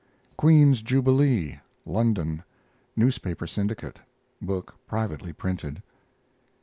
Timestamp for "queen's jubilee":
0.35-1.59